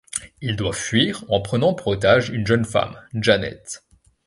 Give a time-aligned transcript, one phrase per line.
[0.41, 3.83] Il doit fuir en prenant pour otage une jeune femme Janet.